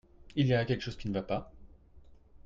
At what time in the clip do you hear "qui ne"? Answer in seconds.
0.97-1.13